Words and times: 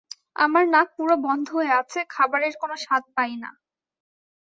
আমার 0.35 0.63
নাক 0.67 0.87
পুরো 0.97 1.15
বন্ধ 1.27 1.47
হয়ে 1.51 1.71
আছে, 1.81 1.99
খাবারের 2.09 2.53
কোনো 2.61 2.75
স্বাদ 2.85 3.03
পাই 3.15 3.33
না। 3.43 3.49